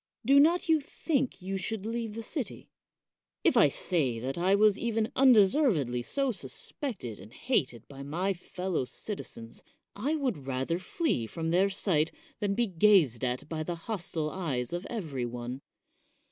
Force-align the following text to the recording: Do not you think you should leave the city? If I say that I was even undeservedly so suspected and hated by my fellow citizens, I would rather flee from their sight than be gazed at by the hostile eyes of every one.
Do 0.25 0.39
not 0.39 0.67
you 0.67 0.79
think 0.79 1.43
you 1.43 1.59
should 1.59 1.85
leave 1.85 2.13
the 2.15 2.23
city? 2.23 2.71
If 3.43 3.55
I 3.55 3.67
say 3.67 4.17
that 4.19 4.35
I 4.35 4.55
was 4.55 4.79
even 4.79 5.11
undeservedly 5.15 6.01
so 6.01 6.31
suspected 6.31 7.19
and 7.19 7.31
hated 7.31 7.87
by 7.87 8.01
my 8.01 8.33
fellow 8.33 8.83
citizens, 8.85 9.61
I 9.95 10.15
would 10.15 10.47
rather 10.47 10.79
flee 10.79 11.27
from 11.27 11.51
their 11.51 11.69
sight 11.69 12.11
than 12.39 12.55
be 12.55 12.65
gazed 12.65 13.23
at 13.23 13.47
by 13.47 13.61
the 13.61 13.75
hostile 13.75 14.31
eyes 14.31 14.73
of 14.73 14.87
every 14.89 15.27
one. 15.27 15.61